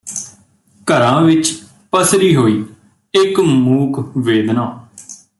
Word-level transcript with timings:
ਘਰਾਂ 0.87 1.21
ਵਿਚ 1.21 1.53
ਪਸਰੀ 1.91 2.35
ਹੋਈ 2.35 2.63
ਇਕ 3.13 3.39
ਮੂਕ 3.39 4.17
ਵੇਦਨਾ 4.17 4.65